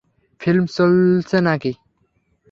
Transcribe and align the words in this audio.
Film 0.41 0.63
চলছে 0.75 1.37
নাকি? 1.41 1.71